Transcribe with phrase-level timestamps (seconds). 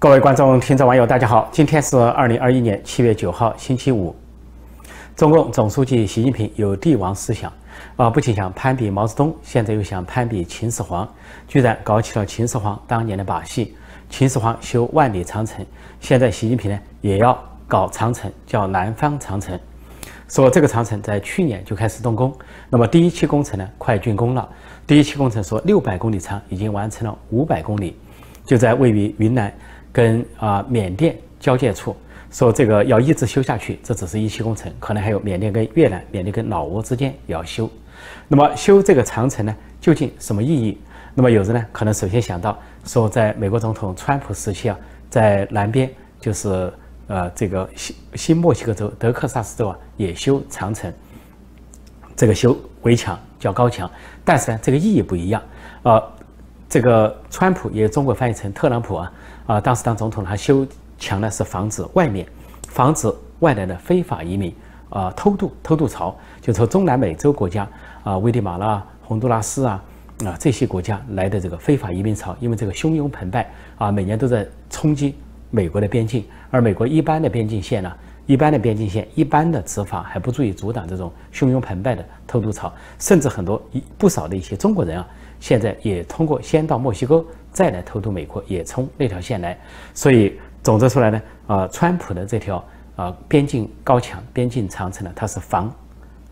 [0.00, 1.48] 各位观众、听众、网友，大家好！
[1.50, 4.14] 今天是二零二一年七月九号，星期五。
[5.16, 7.52] 中共总书记习近平有帝王思想
[7.96, 11.08] 啊，不仅想攀比毛泽东，现在又想攀比秦始皇，
[11.48, 13.74] 居然搞起了秦始皇当年的把戏。
[14.08, 15.66] 秦始皇修万里长城，
[15.98, 17.36] 现在习近平呢也要
[17.66, 19.58] 搞长城，叫南方长城。
[20.28, 22.32] 说这个长城在去年就开始动工，
[22.70, 24.48] 那么第一期工程呢快竣工了。
[24.86, 27.98] 第一期工程说六百公里长，已经完成了五百公里，
[28.44, 29.52] 就在位于云南。
[29.98, 31.96] 跟啊缅甸交界处，
[32.30, 37.68] 说这个要一直修下去，这只是一期工程，可能还有缅甸跟越南、缅甸跟老挝之间也要修。
[38.28, 40.78] 那么修这个长城呢，究竟什么意义？
[41.16, 44.78] 那么有人呢可能首先想到说，在美国总统川普时期啊，
[45.10, 45.90] 在南边
[46.20, 46.72] 就是
[47.08, 50.92] 呃这个新新墨西哥州德克萨斯州啊也修长城，
[52.14, 53.90] 这个修围墙叫高墙，
[54.24, 55.42] 但是呢这个意义不一样
[55.82, 56.00] 啊。
[56.68, 59.12] 这个川普也中国翻译成特朗普啊。
[59.48, 60.66] 啊，当时当总统，他修
[60.98, 62.26] 墙呢是防止外面，
[62.68, 64.54] 防止外来的非法移民
[64.90, 67.66] 啊偷渡偷渡潮，就从中南美洲国家
[68.04, 69.82] 啊，危地马拉、洪都拉斯啊
[70.26, 75.14] 啊这些国家来的这个非法移民潮，因为这个汹涌澎湃啊，每年都在冲击
[75.50, 77.90] 美国的边境，而美国一般的边境线呢，
[78.26, 85.08] 一般的边境线一般的执法还不足以阻挡这种汹涌澎湃的偷渡潮，甚至很多一不少的一些中国人啊，
[85.40, 87.24] 现在也通过先到墨西哥。
[87.58, 89.58] 再来偷渡美国也从那条线来，
[89.92, 92.64] 所以总结出来呢，啊，川普的这条
[92.94, 95.74] 啊边境高墙、边境长城呢，它是防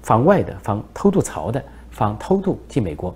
[0.02, 1.60] 防外的、防偷渡潮的、
[1.90, 3.12] 防偷渡进美国。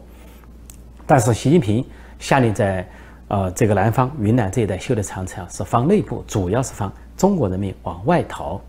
[1.07, 1.87] 但是习近平
[2.19, 2.85] 下令在
[3.29, 8.61] 呃这个南方云南这一带修的长城啊是防内部，主要是防中国人民往外逃。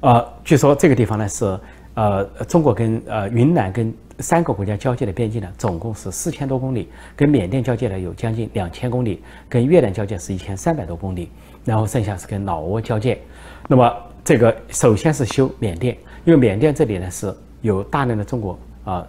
[0.00, 1.56] 呃，据说这个地方呢是
[1.94, 3.94] 呃中国跟呃云南跟。
[4.20, 11.28] 三个国家交界的边境呢，总共是四千多公里，跟缅甸交界呢有将近两千公里，跟越南交界是一千三百多公里，
[11.64, 13.20] 然后剩下是跟老挝交界。
[13.66, 13.92] 那么
[14.24, 19.04] 这个首先是修缅甸，因为缅甸这里呢是有大量的中国啊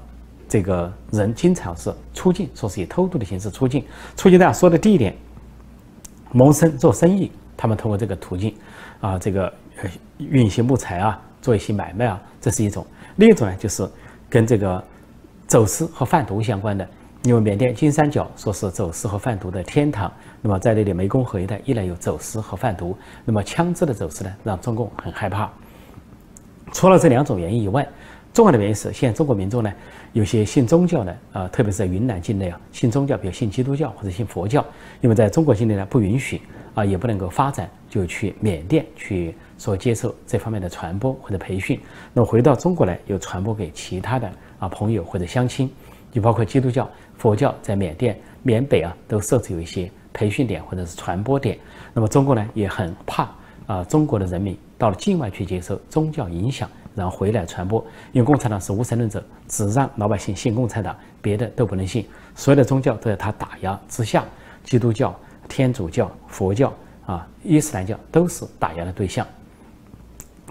[0.49, 3.85] 这个人经常是出境，说是以偷渡的形式出境。
[4.17, 5.15] 出境呢说的第一点，
[6.31, 8.55] 谋生做生意，他们通过这个途径
[9.01, 12.83] 啊这个呃运一些木材啊，做一些买卖啊，这是一种。
[13.17, 13.87] 另一种呢就是
[14.27, 14.83] 跟这个。
[15.47, 16.87] 走私和贩毒相关的，
[17.23, 20.11] 因为缅甸金三角说是走私和贩毒的天堂，
[20.41, 25.51] 那么在那里湄公河一带依然有走私和贩毒，那么枪支的走私呢，让中共很害怕。
[26.73, 27.87] 除了这两种原因以外，
[28.33, 29.71] 重要的原因是现在中国民众呢，
[30.13, 34.65] 有些信宗教的啊，特别是在云南境内啊，信宗教，比如信基督教或者信佛教，
[34.99, 36.41] 因为在中国境内呢不允许
[36.73, 41.79] 啊，也不能够发展，就去缅甸去所接受这方面的传播或者培训，
[42.13, 44.29] 那么回到中国来又传播给其他的。
[44.65, 45.69] 啊，朋友或者乡亲，
[46.11, 51.57] 就包括基督教、佛教，在缅甸、缅北啊，都设置有一些培训点或者是传播点。
[51.93, 53.29] 那么中国呢，也很怕
[53.67, 57.85] 啊，中国的人民到了境外去接受宗教影响，然后回来传播。
[58.11, 62.03] 因为共产党是无神论者，只让老百姓信共产党，别的都不能信。
[62.33, 64.25] 所有的宗教都在他打压之下，
[64.63, 65.13] 基督教、
[65.47, 66.73] 天主教、佛教
[67.05, 69.27] 啊、伊斯兰教都是打压的对象。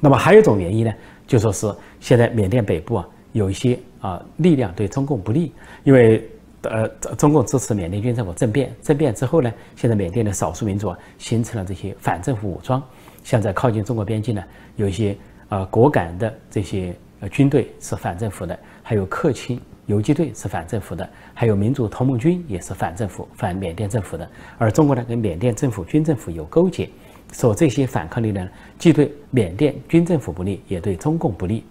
[0.00, 0.92] 那么还有一种原因呢，
[1.26, 3.76] 就说是现在缅甸北部啊，有一些。
[4.04, 5.50] 啊，力量对中共不利，
[5.82, 6.28] 因为
[6.60, 12.82] 呃，中共支持缅甸军政府政变，政变之后呢，现在缅甸的少数民族啊，形成了这些反政府武装，
[13.22, 14.44] 像在靠近中国边境呢，
[14.76, 15.16] 有一些
[15.48, 24.28] 呃果敢的这些呃军队是反政府的，还有克钦游击队是反政府的，还有民主同盟军也是反政府、反缅甸政府的，
[24.58, 26.90] 而中国呢，跟缅甸政府军政府有勾结，
[27.32, 28.46] 说这些反抗力量
[28.78, 31.64] 既对缅甸军政府不利，也对中共不利。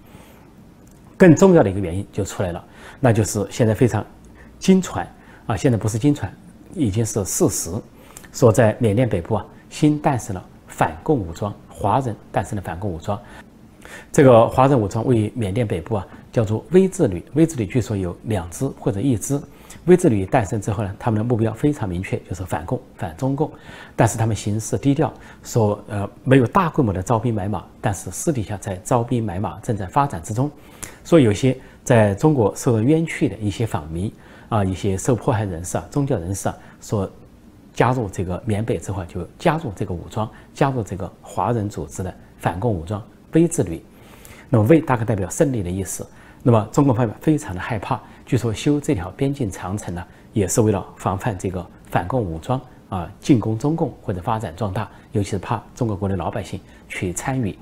[1.23, 2.61] 更重要的一个原因就出来了，
[2.99, 4.05] 那就是现在非常
[4.59, 5.07] 经传
[5.45, 6.29] 啊，现在不是经传，
[6.73, 7.71] 已经是事实，
[8.33, 13.17] 说在缅甸北部啊，新诞生了反共武装，华人诞生了反共武装。
[14.11, 19.41] 这个华人武装位于缅甸北部啊，叫做微字旅，微字旅据说有两支或者一支。
[19.85, 23.51] 微智旅诞生之后呢，他们的目标非常明确，就是反共、反中共，
[23.95, 25.13] 但是他们行事低调，
[25.43, 30.49] 说呃没有大规模的招兵买马，但是私底下在招兵买马，正在发展之中。
[31.03, 34.09] 所以有些在中国受到冤屈的一些访民
[34.47, 37.11] 啊，一些受迫害人士啊，宗教人士啊，说
[37.73, 43.03] 加入这个缅北之后，就加入这个武装，加入这个华人组织的反共武装
[43.33, 43.83] 微之旅。
[44.49, 46.07] 那么微大概代表胜利的意思。
[46.45, 50.03] 那么中国方面非常的害怕，据说修这条边境长城呢，
[50.33, 52.59] 也是为了防范这个反共武装
[52.89, 57.57] 啊进攻中共或者发展壮大，尤其是怕中国国内老百姓去参与。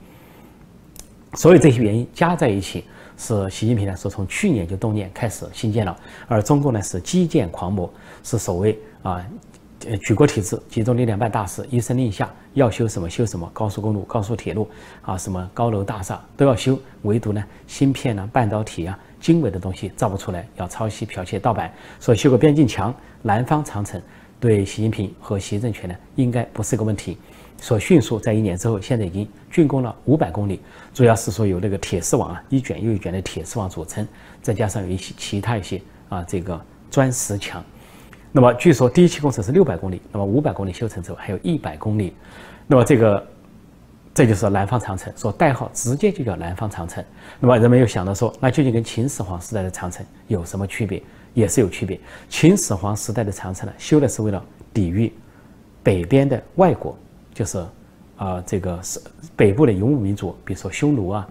[1.33, 2.85] 所以这些原因加在一起。
[3.17, 5.95] 是习近平呢说从去年就动念开始新建了，
[6.27, 7.87] 而中共呢是基建狂魔，
[8.23, 9.23] 是所谓啊
[9.85, 14.67] 呃举国体制，集中力量办大事，一声令下，要修什么修什么，高速公路、高速铁路
[15.03, 24.01] 啊，什么高楼大厦都要修，唯独呢芯片呢、半导体啊、经纬的东西造不出来，要抄袭、剽窃、盗版，所以修个边境墙、南方长城，
[24.39, 27.17] 对习近平和习政权呢，应该不是个问题。
[27.61, 30.59] 说迅速在一年之后，现在已经竣工了五百公里，
[30.95, 34.05] 主要是说有那个铁丝网啊，一卷又一卷的铁丝网组成，
[34.41, 35.79] 再加上有一些其他一些
[36.09, 36.59] 啊这个
[36.89, 37.63] 砖石墙。
[38.31, 42.15] 那么据说第一期工程是六百公里，那么五百公里修成之后还有一百公里，
[42.65, 43.23] 那么这个
[44.13, 47.03] 这就是南方长城，说代号直接就叫南方长城。
[47.39, 51.01] 那么人们又想到说，那究竟跟秦始皇时代的长城有什么区别？
[51.33, 51.97] 也是有区别。
[52.29, 54.43] 秦始皇时代的长城呢，修的是为了
[54.73, 55.13] 抵御
[55.81, 56.97] 北边的外国。
[57.33, 57.65] 就是
[58.17, 58.99] 啊，这个是
[59.37, 61.29] 北部的游牧民族，比如说匈奴啊，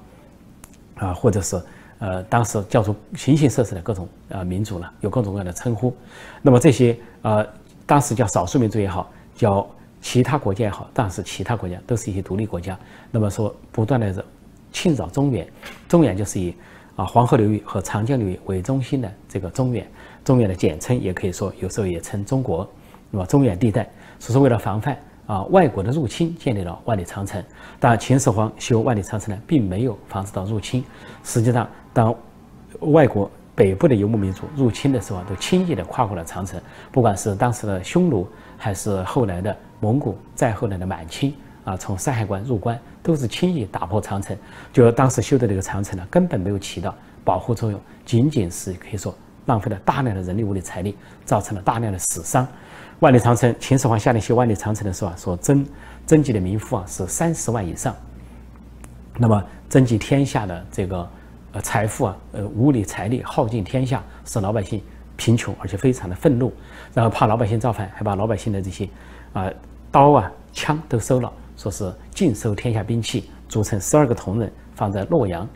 [0.96, 1.60] 啊，或者是
[1.98, 5.94] 呃，当时叫做形形色色的各种呃民族呢，有各种各样的称呼。
[6.40, 7.46] 那么这些呃，
[7.84, 9.68] 当时叫少数民族也好，叫
[10.00, 12.78] 其他国家也好，但是其他国家都是一些独立国家。
[13.10, 14.24] 那么说，不断的
[14.72, 15.46] 侵扰中原，
[15.88, 16.54] 中原就是以
[16.96, 19.86] 啊黄河流域和长江流域为中心的这个中原，
[20.24, 22.68] 中原的简称也可以说有时候也称中国。
[23.10, 23.88] 那么中原地带，
[24.18, 24.96] 是为了防范。
[25.26, 27.40] 啊，外国的入侵建立了万里长城，
[27.78, 30.84] 但秦始皇修万里长城呢，并没有防止到入侵。
[31.22, 32.12] 实际上，当
[32.80, 36.60] 外国北部的游牧民族入侵的时候，都轻易地跨过了长城。
[36.90, 38.26] 不管是当时的匈奴，
[38.58, 41.34] 还是后来的蒙古，再后来的满清，
[41.64, 44.36] 啊，从山海关入关，都是轻易打破长城。
[44.72, 46.94] 就当时修的这个长城呢，根本没有起到
[47.24, 49.14] 保护作用，仅仅是可以说
[49.46, 52.46] 浪费了大量的人力物力财力，造成了大量的死伤。
[53.00, 55.66] 万里长城，秦始皇下令修万里长城的时候啊，所征
[56.06, 57.96] 征集的民夫啊是三十万以上。
[59.16, 61.08] 那么征集天下的这个
[61.52, 64.82] 呃财富啊，呃物力财力耗尽天下，使老百姓
[65.16, 66.52] 贫穷而且非常的愤怒，
[66.92, 68.86] 然后怕老百姓造反，还把老百姓的这些
[69.32, 69.50] 啊
[69.92, 75.48] 刀啊枪都收了，说是尽收天下兵器，组成十二个铜人放在洛阳。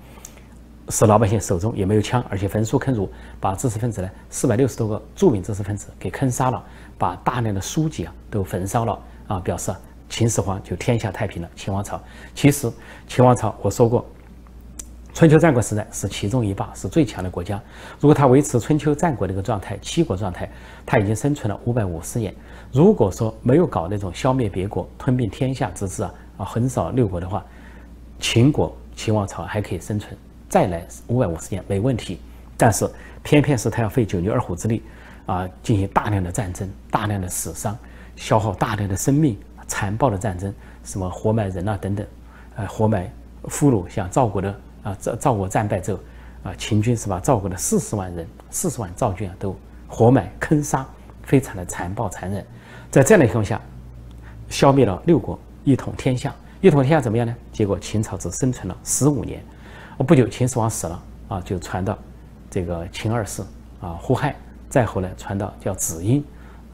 [0.90, 3.08] 使老百姓手中也没有枪，而且焚书坑儒，
[3.40, 6.62] 把知识分子呢四百六十多个著名知识分子给坑杀了，
[6.98, 9.75] 把大量的书籍啊都焚烧了啊，表示
[10.10, 11.48] 秦始皇就天下太平了。
[11.56, 11.98] 秦王朝
[12.34, 12.70] 其实
[13.06, 14.04] 秦王朝我说过，
[15.14, 17.62] 春秋战国时代是其中一霸，是最强的国家。
[18.00, 20.50] 如果他维持春秋战国这个状态，七国状态，
[20.84, 22.34] 他已经生存了五百五十年。
[22.72, 27.46] 如果说没有搞那种消灭别国、吞并天下之志啊啊，横扫六国的话，
[28.19, 30.19] 秦国秦王朝还可以生存。
[30.49, 32.19] 再来五百五十年没问题，
[32.56, 32.84] 但是
[33.22, 34.82] 偏偏是他要费九牛二虎之力，
[35.26, 37.78] 啊，进行大量的战争，大量的死伤，
[38.17, 39.38] 消耗大量的生命，
[39.69, 40.52] 残暴的战争，
[40.82, 42.05] 什么活埋人啊等等，
[42.56, 43.08] 呃，活埋
[43.44, 44.52] 俘虏，像赵国的
[44.84, 45.98] 啊，赵赵国战败之后，
[46.44, 49.56] 啊，秦军是把赵国的四十万人，四十万赵军啊都
[49.88, 50.86] 活埋坑杀，
[51.25, 52.46] 非常的残暴残忍。
[52.90, 53.60] 在这样的情况下，
[54.48, 57.34] 消灭了六国，一统天下，一统天下怎么样呢？
[57.50, 59.42] 结果秦朝只生存了十五年。
[60.06, 61.98] 不久，秦始皇死了啊，就传到
[62.50, 63.42] 这个秦二世
[63.81, 64.36] 啊胡亥，
[64.69, 66.22] 再后来传到叫子婴，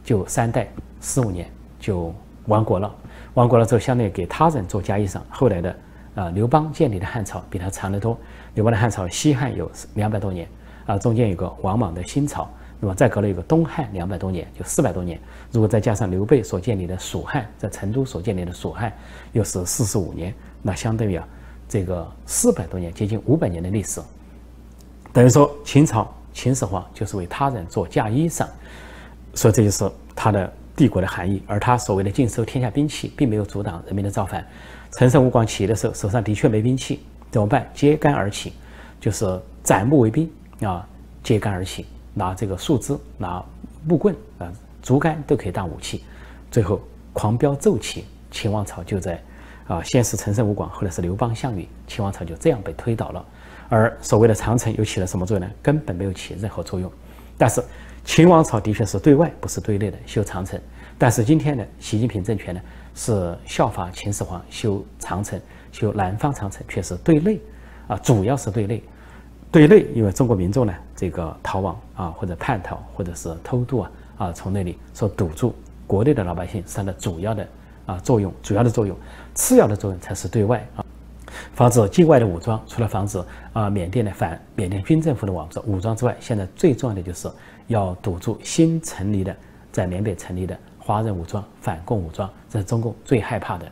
[0.02, 0.68] 就三代
[1.00, 1.48] 十五年
[1.78, 2.12] 就
[2.46, 2.92] 亡国了。
[3.34, 5.20] 亡国了之后，相当于给他人做嫁衣裳。
[5.30, 5.74] 后来的
[6.14, 8.18] 啊刘邦建立的汉朝比他长得多。
[8.54, 10.48] 刘邦的汉朝西汉有两百多年
[10.86, 12.48] 啊，中间有个王莽的新朝，
[12.80, 15.20] 那么再隔了一个东汉两百多年，就四百多年。
[15.52, 18.92] 如果再加上刘备所建立的蜀汉，在成都所建立的蜀汉，
[19.32, 21.26] 又是四十五年，那相当于啊。
[21.68, 24.00] 这个四百多年，接近五百年的历史，
[25.12, 28.44] 等于说秦朝秦始皇就是为他人做嫁衣裳，
[29.34, 31.40] 所以这就是他的帝国的含义。
[31.46, 34.44] 而他所谓的尽收天下兵器，并没有阻挡人民的造反。
[34.92, 37.68] 陈胜吴广起义的时候，手上的确没兵器，怎么办？
[37.74, 38.52] 揭竿而起，
[39.00, 40.30] 就是斩木为兵
[40.62, 40.86] 啊，
[41.22, 43.42] 揭竿而起，拿这个树枝、拿
[43.86, 44.50] 木棍啊、
[44.82, 46.04] 竹竿都可以当武器。
[46.50, 46.80] 最后
[47.12, 49.20] 狂飙骤起，秦王朝就在。
[49.68, 53.24] 啊，先是陈胜吴广，后来是刘邦、项羽，秦王朝就这样被推倒了。
[53.68, 55.54] 而所谓的长城又起了什么作用呢？
[55.62, 56.90] 根本没有起任何作用。
[57.38, 57.62] 但是
[58.04, 60.60] 秦王朝的确是对外，不是对内的修长城。
[60.98, 62.60] 但是今天的习近平政权呢，
[62.94, 65.40] 是效法秦始皇修长城，
[65.72, 67.40] 修南方长城，却是对内。
[67.88, 68.82] 啊，主要是对内。
[69.50, 75.54] 对内，因为中国民众呢，这个逃亡啊，或者叛逃，或者是偷渡啊，啊，从那里所堵住
[75.86, 77.46] 国内的老百姓，是它的主要的。
[77.86, 78.96] 啊，作用主要的作用，
[79.34, 80.84] 次要的作用才是对外啊，
[81.54, 82.62] 防止境外的武装。
[82.68, 83.20] 除了防止
[83.52, 87.28] 啊缅甸的反缅甸军政府的武装武装之外，现在最重要的就是
[87.66, 89.34] 要堵住新成立的
[89.72, 93.70] 在缅北成立的华人武装、反共武装，这是中共最害怕的。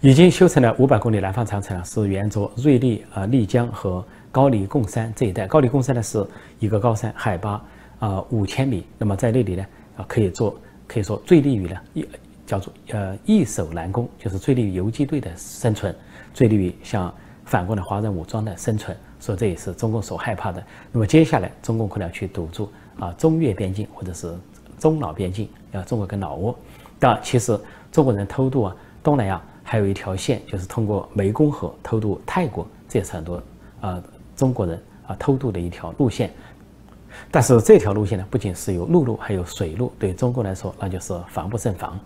[0.00, 5.46] 已经修成了五百公里南方长城，是沿着瑞丽啊丽江和高黎贡山这一带。
[5.46, 6.26] 高黎贡山呢是
[6.58, 7.62] 一个高山，海拔
[7.98, 9.66] 啊五千米，那么在那里呢
[9.98, 10.58] 啊可以做。
[10.86, 12.08] 可以说最利于呢，易
[12.46, 15.92] 叫做呃易守难攻，就是最利于游击队的生存，
[16.32, 17.12] 最利于像
[17.44, 18.96] 反攻的华人武装的生存。
[19.18, 20.62] 所以这也是中共所害怕的。
[20.92, 22.70] 那么接下来，中共可能要去堵住
[23.00, 24.32] 啊中越边境或者是
[24.78, 26.54] 中老边境，啊中国跟老挝。
[26.98, 27.58] 但其实
[27.92, 33.42] 中国人偷渡啊东南亚还有一条线，就是通过湄公河偷渡泰国，这也是很多
[33.80, 34.02] 啊
[34.34, 36.32] 中国人啊偷渡的一条路线。
[37.30, 41.98] 但是这条路线呢，不仅是有陆路，还有水路，对中国来说，那就是防不胜防。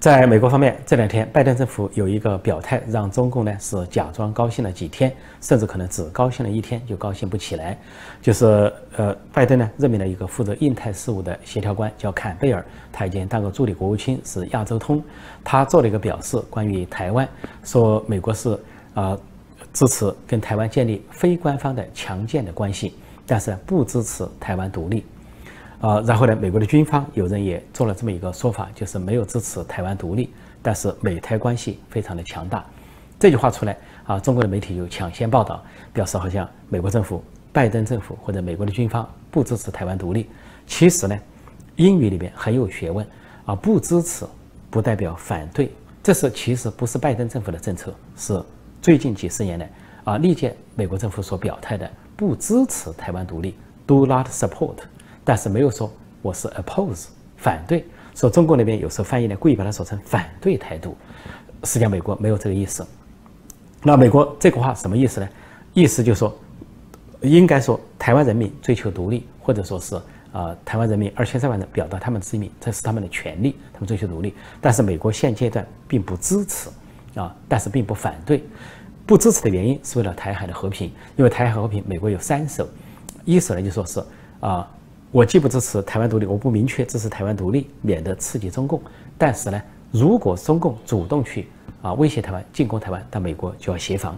[0.00, 7.76] 在美国方面，这两天拜登政府有一个表态，让中共呢是假装高兴了几天，甚至可能只高兴了一天就高兴不起来。
[8.22, 15.04] 就是呃，拜登呢任命了一个负责印太事务的协调官，叫坎贝尔，他已经当过助理国务卿，是亚洲通。
[15.44, 17.28] 他做了一个表示，关于台湾，
[17.62, 18.58] 说美国是
[18.94, 19.14] 啊
[19.74, 22.94] 支持跟台湾建立非官方的强健的关系，
[23.26, 25.04] 但是不支持台湾独立。
[25.80, 32.64] 啊，然后呢，美国的军方有人也做了这么一个说法，就是没有支持台湾独立，但是美台关系非常的强大。
[33.18, 40.28] 这句话出来啊，中国的媒体就抢先报道，表示好像美国政府、拜登政府或者美国的军方不支持台湾独立。
[40.66, 41.18] 其实呢，
[41.76, 43.06] 英语里面很有学问
[43.46, 44.26] 啊，不支持
[44.70, 45.72] 不代表反对，
[46.02, 48.42] 这是其实不是拜登政府的政策，是
[48.82, 49.70] 最近几十年来
[50.04, 53.54] 啊历届美国政府所表态的，不支持台湾独立
[53.86, 54.76] ，do not support。
[55.24, 57.84] 但是没有说我是 oppose 反对，
[58.14, 60.96] 说中国那边有时候翻译呢故意把它说成反对台独，
[61.64, 62.86] 实际上美国没有这个意思。
[63.82, 65.28] 那美国这个话什么意思呢？
[65.72, 66.38] 意思就是说，
[67.22, 69.96] 应该说台湾人民追求独立，或者说是
[70.32, 74.34] 啊台湾人民二千三万人表达他们之意，这是他们的权利，他们追求独立。
[74.60, 76.68] 但是美国现阶段并不支持
[77.14, 78.44] 啊，但是并不反对。
[79.06, 82.68] 不支持的原因是为了台海的和平，因为台海和平，美国有三手，
[83.24, 84.04] 一手呢就说是
[84.40, 84.70] 啊。
[85.12, 88.80] 我既不支持台湾独立，我不明确支持台湾独立，免得刺激中共。
[89.18, 91.48] 但是呢，如果中共主动去
[91.82, 94.16] 啊威胁台湾、进攻台湾，那美国就要协防。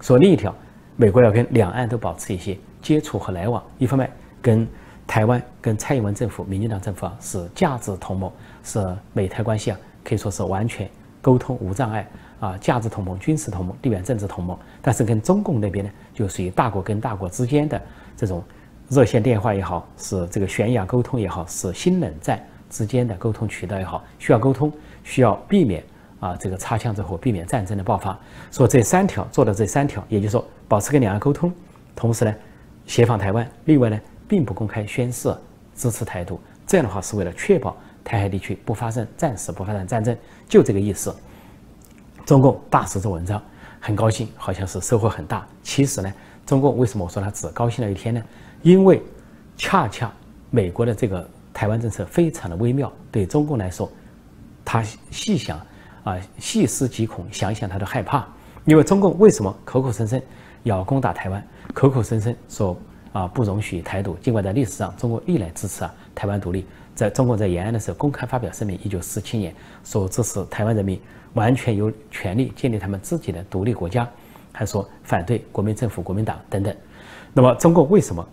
[0.00, 0.52] 所以另一条，
[0.96, 3.62] 美国要跟两岸都保持一些接触和来往。
[3.78, 4.10] 一方面，
[4.42, 4.66] 跟
[5.06, 8.32] 台湾、跟蔡英文政府、民进党政府啊是价值同盟，
[8.64, 12.04] 是美台关系啊可以说是完全沟通无障碍
[12.40, 14.58] 啊，价值同盟、军事同盟、地缘政治同盟。
[14.80, 17.80] 但是跟中共那边呢，就属于大国跟大国之间的
[18.16, 18.42] 这种。
[18.92, 24.70] 热线电话也好，是这个悬崖沟通也好，是新冷战之间的沟通渠道也好，需要沟通，
[25.02, 25.82] 需要避免
[26.20, 28.18] 啊这个擦枪走火，避免战争的爆发。
[28.50, 31.50] 说这三条做的这三条，也就是说保持跟两岸沟通，
[31.96, 32.34] 同时呢
[32.86, 35.34] 协防台湾，另外呢并不公开宣示
[35.74, 36.38] 支持台独。
[36.66, 40.14] 这样的话是为了确保台海地区不发生战时，不发生战争，
[40.46, 41.14] 就这个意思。
[42.26, 43.42] 中共大肆做文章，
[43.80, 45.48] 很高兴，好像是收获很大。
[45.62, 46.12] 其实呢，
[46.44, 48.22] 中共为什么我说他只高兴了一天呢？
[48.62, 49.02] 因为
[49.56, 50.10] 恰恰
[50.50, 53.90] 美国的这个台湾政策非常的微妙，对中共来说，
[54.64, 55.60] 他细想
[56.04, 58.26] 啊，细思极恐，想想他都害怕。
[58.64, 60.20] 因为中共为什么口口声声
[60.62, 62.76] 要攻打台湾，口口声声说
[63.12, 66.64] 啊不容许台独，尽管在历史上中国历来支持啊台湾独立，
[66.94, 69.52] 在中国在延安的时候公开发表声明，一九四七年
[69.82, 71.00] 说支持台湾人民
[71.34, 74.08] 完全有权利建立他们自己的独立国家，
[74.52, 76.72] 还说反对国民政府、国民党等等。
[77.34, 78.26] 那么中共为什么？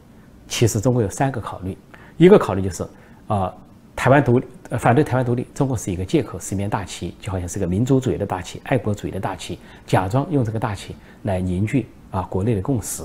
[0.50, 1.78] 其实中国有三个考虑，
[2.18, 2.86] 一个考虑就是，
[3.28, 3.54] 啊，
[3.96, 4.46] 台湾独立，
[4.80, 13.04] 反对台湾独立，中国是一个借口，是一面大旗，就好像是个民族主义的大旗、爱国主义的大旗，假装用这个大旗来凝聚啊国内的共识。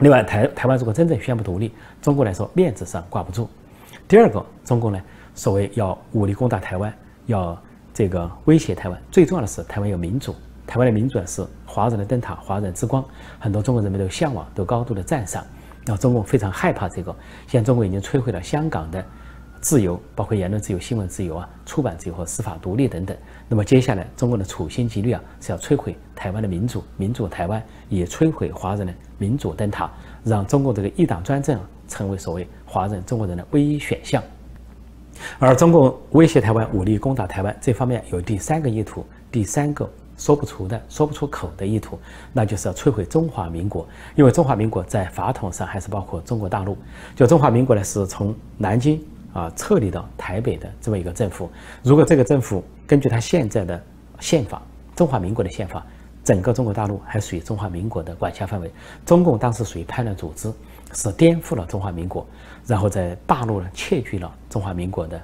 [0.00, 3.48] 另外，台台湾如果真正宣布独立，中国来说面子上挂不住。
[4.06, 5.00] 第二个，中共呢，
[5.34, 6.94] 所谓要武力攻打台湾，
[7.26, 7.60] 要
[7.94, 10.34] 这个威胁台湾，最重要的是台湾有民主，
[10.66, 13.04] 台湾的民主是华人的灯塔、华人之光，
[13.40, 15.44] 很多中国人民都向往，都高度的赞赏。
[15.88, 17.10] 那中共非常害怕这个，
[17.46, 19.02] 现在中国已经摧毁了香港的
[19.58, 23.16] 自由，包括言论自由、新闻自由啊、出版自由和司法独立等等。
[23.48, 29.90] 那么接下来，中国的处心积虑啊，是要摧毁台湾的民主，民主台湾也摧毁华人的民主灯塔，
[30.24, 34.22] 让中国这个一党专政成为所谓华人中国人的唯一选项。
[35.38, 39.88] 而中共威胁台湾、武力攻打台湾这方面有第三个意图，第三个。
[40.18, 41.98] 说不出的、说不出口的意图，
[42.32, 43.88] 那就是要摧毁中华民国。
[44.16, 46.76] 因为中华民国在法统上还是包括中国大陆。
[47.16, 51.48] 就中华民国呢，是从南京啊撤离到台北的这么一个政府。
[51.82, 53.82] 如果这个政府根据他现在的
[54.20, 54.60] 宪法，
[54.96, 55.86] 中华民国的宪法，
[56.24, 58.70] 整个中国大陆还属于中华民国的管辖范围。
[59.06, 60.52] 中共当时属于叛乱组织，
[60.92, 62.26] 是颠覆了中华民国，
[62.66, 65.22] 然后在大陆呢窃据了中华民国的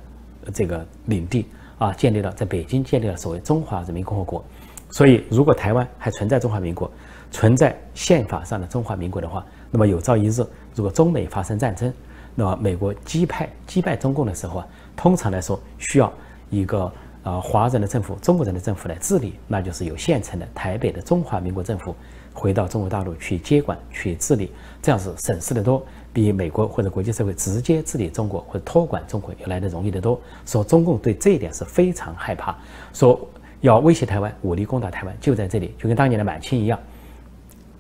[0.53, 1.47] 这个领地
[1.79, 4.45] 啊，建立了在北京建立了所谓中华人民共和国。
[4.95, 6.89] 所以，如果台湾还存在中华民国，
[7.33, 11.93] 存在宪法上的中华民国的话，那么有朝一日，如果中美发生战争，
[12.37, 16.13] 那么美国击败击败中共的时候啊，通常来说需要
[16.49, 16.93] 一个
[17.25, 21.93] 呃华人的政府、中国人的政府来治理，那就是有现成的台北的中华民国政府
[22.33, 30.21] 回到中国大陆去接管、去治理，这样是省事的多，比美国或者国际社会直接治理中国或者托管中国要来的容易得多。
[30.47, 32.57] 说中共对这一点是非常害怕，
[32.93, 33.19] 说
[33.65, 36.79] 要威胁台湾、武力攻打台湾，就在这里，就跟当年的满清一样。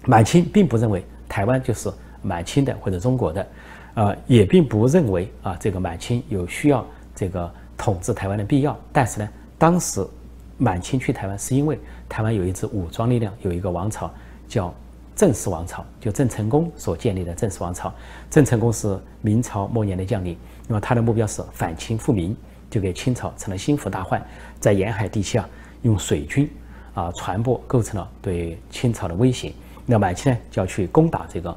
[0.06, 3.46] 满清并不认为台湾就是满清的或者中国的，
[3.92, 8.74] 呃，也并不认为啊这个满清有需要这个统治台湾的必要。
[8.94, 10.02] 但是呢，当时
[10.56, 14.10] 满清去台湾是因为台湾有一支武装力量，有一个王朝
[14.48, 14.72] 叫
[15.14, 17.92] 郑氏王朝，就郑成功所建立的郑氏王朝。
[18.30, 20.34] 郑成功是明朝末年的将领，
[20.66, 22.34] 那么他的目标是反清复明，
[22.70, 24.22] 就给清朝成了心腹大患，
[24.58, 25.46] 在沿海地区啊
[25.84, 26.50] 用水军
[26.92, 29.52] 啊传播，构成了对清朝的威胁。
[29.86, 31.56] 那满清呢就要去攻打这个，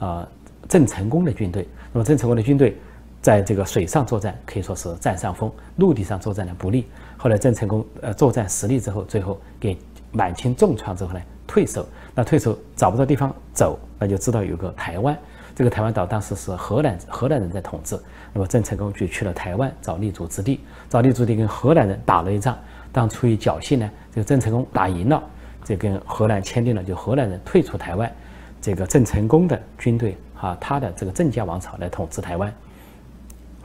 [0.00, 0.28] 呃，
[0.68, 1.66] 郑成功的军队。
[1.92, 2.76] 那么郑成功的军队
[3.22, 6.86] 在这个水上作战可以说是占上风，陆地上作战呢不利。
[7.16, 9.78] 后来郑成功呃作战失利之后，最后给
[10.10, 11.86] 满清重创之后呢退守。
[12.14, 15.16] 那退守找不到地方走，那就知道有个台湾。
[15.54, 17.98] 这个台湾岛当时是荷兰荷兰人在统治。
[18.32, 22.58] 那么郑成功就去了台湾找立足之地，找立足地跟荷兰人打了一仗。
[22.92, 25.22] 当出于侥幸呢，这个郑成功打赢了。
[25.64, 28.10] 这跟荷兰签订了，就荷兰人退出台湾，
[28.58, 32.50] 这个郑成功的军队啊，他的这个郑家王朝来统治台湾。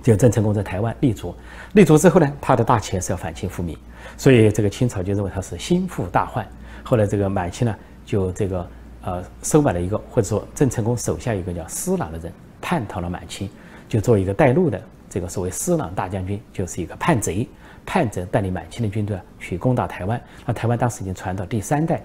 [0.01, 1.34] 就郑成功在台湾立足，
[1.75, 3.77] 立足之后呢，他的大旗是要反清复明，
[4.18, 6.46] 所以这个清朝就认为他是心腹大患。
[6.84, 7.74] 后来这个满清呢，
[8.06, 8.68] 就这个
[9.03, 13.50] 呃收买了一个，或者说郑成功手下一个叫施琅的人，叛逃了满清，
[13.88, 17.48] 就做一个带路的这个所谓施琅大将军，就是一个叛贼。
[17.86, 22.02] 叛贼带领满清的军队去攻打台湾，那台湾当时已经传到第三代，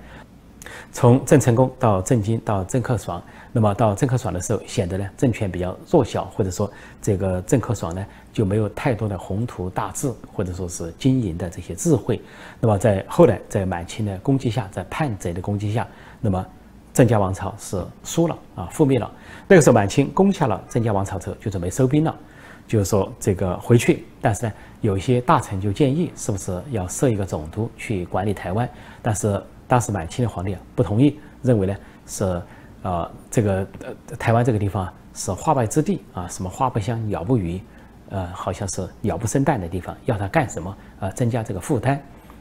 [0.93, 6.71] 从郑成功到郑经到郑克爽，那么到郑克爽的时候，显得呢政权比较弱小，或者说
[7.01, 12.21] 这个郑克爽呢就没有太多的宏图大志，或者说是经营的这些智慧。
[12.61, 15.87] 那么在后来在满清的攻击下，在叛贼的攻击下，
[16.21, 16.45] 那么
[16.93, 19.11] 郑家王朝是输了啊，覆灭了。
[19.47, 22.15] 那个时候满清攻下了郑家王朝之后，就准备收兵了。
[22.69, 24.53] 就是说这个回去，但是呢，
[24.83, 28.69] 有一些大臣就建议，是不是要设一个总督去管理台湾？
[29.03, 31.75] 但是当时满清的皇帝啊不同意，认为呢
[32.07, 32.43] 是，
[32.83, 37.59] 呃，这个呃台湾这个地方是化败之地啊，什么花不香，鸟不语，
[38.11, 40.77] 呃，好像是鸟不生蛋的地方，要他干什么？
[41.01, 41.99] 啊，增加这个负担。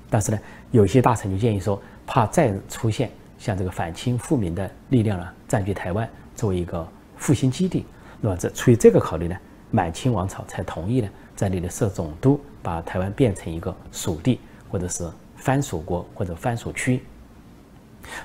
[0.10, 0.40] 但是呢，
[0.72, 3.10] 有些大臣就建议说，怕再出现
[3.40, 6.86] 像这个反清复明的力量呢，占据台湾作为一个
[7.16, 7.86] 复兴基地。
[8.20, 9.38] 那么这出于这个考虑呢？
[9.72, 17.04] 满清王朝才同意呢，在那里设总督，把台湾变成一个属地，或者是藩属国或者藩属区。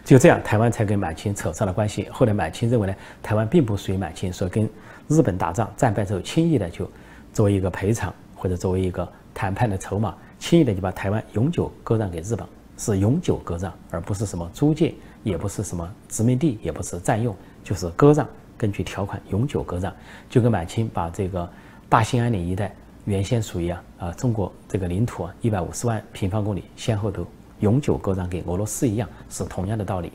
[0.04, 2.08] 就这样，台湾才跟满清扯上了关系。
[2.10, 4.68] 后来满清认为呢，台湾并不属于满清，所以跟
[5.08, 6.88] 日本打仗战败之后，轻易的就
[7.32, 18.28] 作为一个赔偿或者作为一个谈判的筹码，轻易的就把台湾永久割让给日本，是永久割让，而不是什么租界，也不是什么殖民地，也不是占用，就是割让。
[18.62, 19.92] 根据条款永久割让，
[20.30, 21.50] 就跟满清把这个
[21.88, 22.72] 大兴安岭一带
[23.06, 27.26] 原先属于啊啊中国这个领土啊一百五十万平方公里，先后都
[27.58, 30.12] 永久割让给俄罗斯一样，是同样的道理。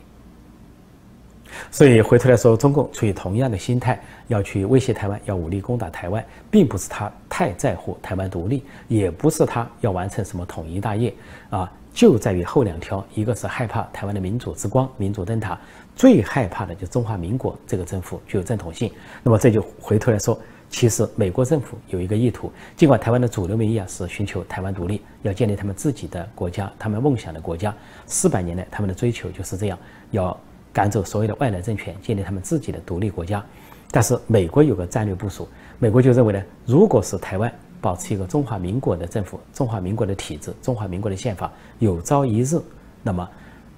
[1.70, 11.12] 所以回头来说，中共出于同样的心态，要去威胁台湾，要武力攻打台湾，并不是他太在乎台湾独立，也不是他要完成什么统一大业
[11.50, 11.70] 啊。
[11.98, 15.58] 就在于后两条，一个是害怕台湾的民主之光、民主灯塔，
[15.96, 18.88] 最害怕的就中华民国这个政府具有正统性。
[19.20, 27.74] 那么这就回头来说，其实美国政府有一个意图，尽管台湾的主流民意啊是寻求台湾独立，要建立他们自己的国家，他们梦想的国家。
[28.06, 29.76] 四百年来，他们的追求就是这样，
[30.12, 30.38] 要
[30.72, 33.44] 赶走所有的外来政权，建立他们自己的独立国家。
[33.90, 35.48] 但是美国有个战略部署，
[35.80, 37.52] 美国就认为呢，如果是台湾。
[37.80, 42.60] 保持一个中华民国的政府、中华民国的体制、中华民国的宪法，有朝一日，
[43.02, 43.28] 那么，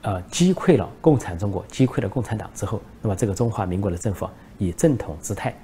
[0.03, 5.55] 呃，击溃了共产中国，击溃了共产党之后，那么这个中华民国的政府以正统姿态，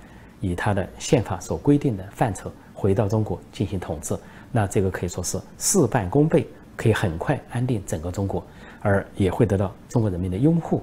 [0.40, 4.16] 以他的宪法所规定的范畴回到中国进行统治，
[4.52, 6.46] 那这个可以说是事半功倍，
[6.76, 8.44] 可以很快安定整个中国，
[8.80, 10.82] 而也会得到中国人民的拥护。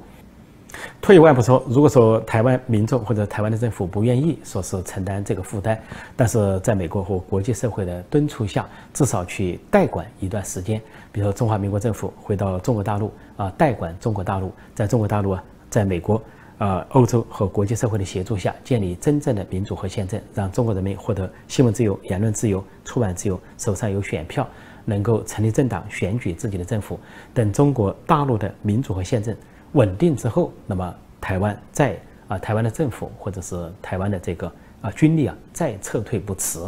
[1.04, 5.78] 退一万步说，如果说台湾民众或者台湾的政府不愿意说是承担这个负担，
[6.16, 16.22] 但是在美国和国际社会的敦促下，至少去代管一段时间，比如说中华民国政府回到中国大陆啊，代管中国大陆，在中国大陆啊，在美国
[16.58, 24.48] 啊，欧洲和国际社会的协助下，建立真正的民主和宪政，让中国人民获得新闻自由、言论自由、出版自由，手上有选票，
[24.86, 26.98] 能够成立政党、选举自己的政府，
[27.34, 29.36] 等中国大陆的民主和宪政。
[29.74, 36.60] 稳定之后，那么台湾在啊，台湾的政府或者是台湾的这个啊军力啊再撤退不迟。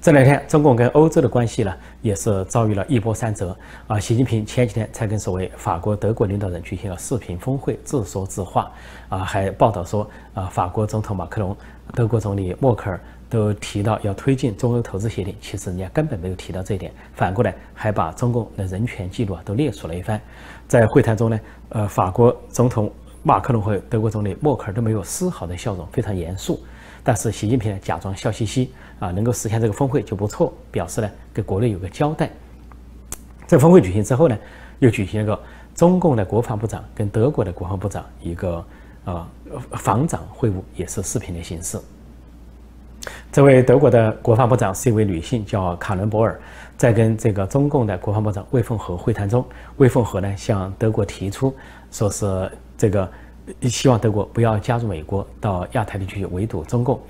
[0.00, 3.54] 这两天，中共跟欧洲的关系呢，也是遭遇了一波三折
[3.88, 3.98] 啊。
[3.98, 8.70] 习近平前几天才跟所谓法国、德国领导人举行了视频峰会，自说自话
[9.08, 11.56] 啊，还报道说啊，法国总统马克龙、
[11.94, 20.20] 德国总理默克尔都提到要推进中欧投资协定，其实人家根本没有提到这一点，反过来还把中共的人权记录啊都列出了一番。
[20.68, 22.88] 在会谈中呢，呃，法国总统
[23.24, 26.60] 马克龙和德国总理默克尔都没有丝毫的笑容，非常严肃。
[27.08, 32.28] 但是习近平呢，假装笑嘻嘻啊，能够实现这个峰会就不错，表示呢给国内有个交代。
[33.46, 34.36] 这峰会举行之后呢，
[34.78, 35.42] 又举行了个
[35.74, 38.62] 中共的国防部长跟德国的国防部长一个
[39.06, 39.26] 呃
[39.70, 41.78] 防长会晤，也是视频的形式。
[43.32, 46.38] 这位德国的国防部长是一位女性，叫卡伦博尔，
[46.76, 49.42] 在跟这个中共的国防部长魏凤和会谈中，
[49.78, 51.56] 魏凤和呢向德国提出
[51.90, 53.10] 说是这个。
[53.62, 57.00] 希望德国不要加入美国到亚太地区围堵中共，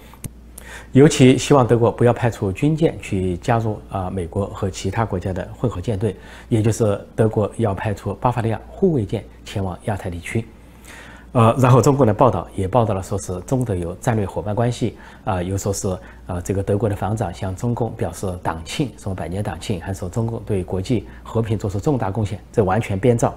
[0.93, 6.15] 尤其希望德国不要派出军舰去加入啊美国和其他国家的混合舰队，
[6.49, 10.45] 也就是德国要派出巴伐利亚护卫舰前往亚太地区。
[11.33, 15.87] 呃，然后中国的报道也报道了，说是中德有战略伙伴关系啊，又说是
[16.27, 23.37] 啊这个德国的防长向中共表示党庆，什么百年党庆，还说中共对国际和平做出重大贡献，这完全编造。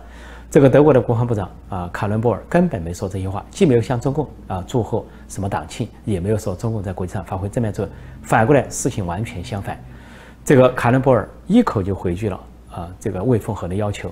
[0.51, 9.81] 这个德国的国防部长啊，卡伦博尔根本没说这些话，既没有向中共啊祝贺什么党庆，也没有说中共在国际上发挥正面作用，反过来事情完全相反。
[10.43, 12.37] 这个卡伦博尔一口就回拒了。
[12.69, 14.11] 啊，这个魏凤和的要求，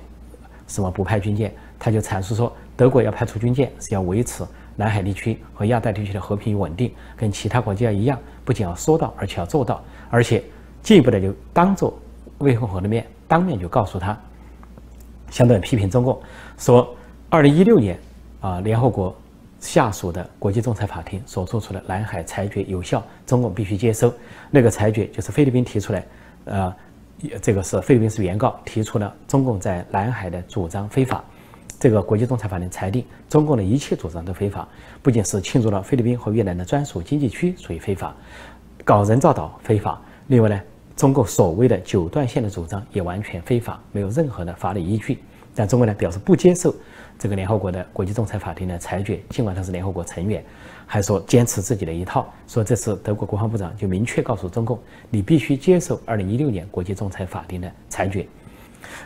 [0.65, 4.45] 什么不派军舰，他就阐述说，德国要派出军舰是要维持
[4.77, 10.41] 南海地区和亚太地区的和平与稳定，跟其他国家一样，不仅要说到，而且要做到，而且
[10.81, 11.93] 进一步的就当着
[12.37, 14.17] 魏凤和的面，当面就告诉他。
[15.31, 16.19] 相对批评中共，
[16.57, 16.95] 说
[17.29, 17.99] 二零一六年
[18.41, 19.15] 啊，联合国
[19.59, 24.13] 下属的国际仲裁法庭所做出的南海裁决有效，中共必须接收。
[24.49, 26.05] 那个裁决就是菲律宾提出来，
[26.45, 26.73] 呃，
[27.41, 31.23] 这个是菲律宾是原告提出了中共在南海的主张非法。
[31.79, 34.67] 这个国际仲裁法庭裁定，中共的一切主张都非法，
[35.01, 38.13] 不仅是侵入了菲律宾和越南的专属经济区，属于非法，
[38.83, 40.01] 搞人造岛非法。
[40.27, 40.61] 另外呢？
[40.99, 45.17] 中国所谓的九段线的主张也完全非法，没有任何的法理依据。
[45.55, 46.75] 但中国呢表示不接受
[47.17, 50.43] 这个联合国的国际仲裁法庭的裁决，尽管他是联合国成员，
[50.85, 52.27] 还说坚持自己的一套。
[52.49, 54.77] 说这次德国国防部长就明确告诉中共，
[55.09, 58.27] 你必须接受二零一六年国际仲裁法庭的裁决。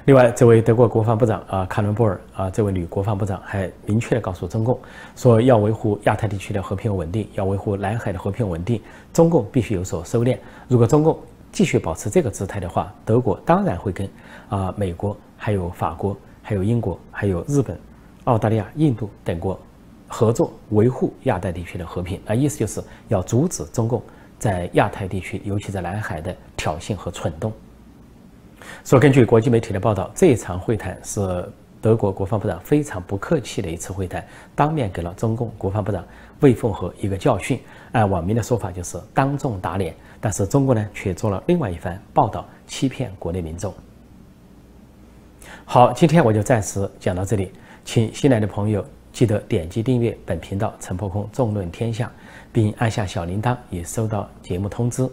[0.05, 4.79] 另外，这位德国国防部长啊，卡伦布尔啊，这位女国防部长还明确的告诉中共，
[5.15, 8.81] 说要维护亚太地区的和平稳定，要维护南海的和平稳定，
[9.13, 10.37] 中共必须有所收敛。
[10.67, 11.17] 如果中共
[11.53, 14.09] 继续保持这个姿态的话，德国当然会跟
[14.49, 17.79] 啊美国、还有法国、还有英国、还有日本、
[18.23, 19.57] 澳大利亚、印度等国
[20.07, 22.19] 合作维护亚太地区的和平。
[22.25, 24.01] 那意思就是要阻止中共
[24.39, 27.53] 在亚太地区，尤其在南海的挑衅和蠢动。
[28.83, 31.47] 说根据国际媒体的报道，这一场会谈是
[31.79, 36.03] 德国国防部长非常不客气的一次会谈，当面给了中共国防部长
[36.39, 37.59] 魏凤和一个教训。
[37.91, 39.93] 按网民的说法，就是当众打脸。
[40.23, 43.73] 但是中国呢，却做了另外一番报道，欺骗国内民众。
[45.65, 47.51] 好，今天我就暂时讲到这里，
[47.83, 52.09] 请新来的朋友记得点击订阅本频道“陈破空纵论天下”，
[52.53, 55.05] 并按下小铃铛，以收到节目通知。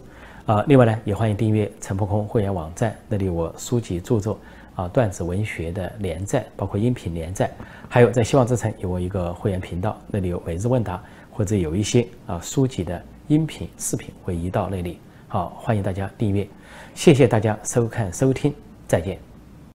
[0.45, 4.39] 啊，另外呢，也欢迎订阅陈破空会员网站，那里我书籍著作
[4.75, 7.51] 啊、段子文学的连载，包括音频连载，
[7.89, 13.03] 还有在希望之城有我一个会员频道，那里有每日问答，或者有一些啊书籍的。
[13.31, 16.45] 音频、视频会移到那里，好，欢迎大家订阅，
[16.93, 18.53] 谢谢大家收看收听，
[18.89, 19.30] 再见。